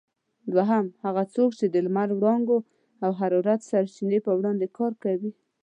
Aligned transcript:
دوهم: 0.53 0.85
هغه 1.03 1.23
څوک 1.35 1.49
چې 1.59 1.65
د 1.69 1.75
لمر 1.85 2.09
وړانګو 2.15 2.57
او 3.03 3.11
حرارت 3.19 3.61
سرچینې 3.69 4.19
په 4.25 4.31
وړاندې 4.37 4.67
کار 4.77 4.93
کوي؟ 5.03 5.31